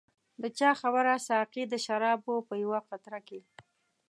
[0.41, 3.39] د چا خبره ساقي د شرابو په یوه قطره کې.